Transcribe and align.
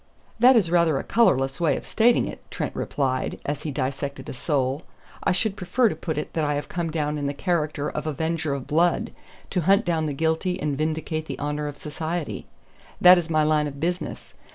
"That 0.39 0.55
is 0.55 0.71
rather 0.71 0.97
a 0.97 1.03
colorless 1.03 1.61
way 1.61 1.77
of 1.77 1.85
stating 1.85 2.27
it," 2.27 2.41
Trent 2.49 2.75
replied, 2.75 3.39
as 3.45 3.61
he 3.61 3.69
dissected 3.71 4.27
a 4.29 4.33
sole. 4.33 4.81
"I 5.23 5.31
should 5.31 5.55
prefer 5.55 5.89
to 5.89 5.95
put 5.95 6.17
it 6.17 6.33
that 6.33 6.43
I 6.43 6.55
have 6.55 6.67
come 6.67 6.89
down 6.89 7.19
in 7.19 7.27
the 7.27 7.35
character 7.35 7.87
of 7.87 8.07
avenger 8.07 8.55
of 8.55 8.65
blood, 8.65 9.11
to 9.51 9.61
hunt 9.61 9.85
down 9.85 10.07
the 10.07 10.13
guilty 10.13 10.59
and 10.59 10.75
vindicate 10.75 11.27
the 11.27 11.37
honor 11.37 11.67
of 11.67 11.77
society. 11.77 12.47
That 12.99 13.19
is 13.19 13.29
my 13.29 13.43
line 13.43 13.67
of 13.67 13.79
business. 13.79 14.33